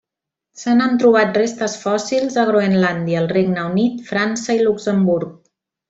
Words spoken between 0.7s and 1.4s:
n'han trobat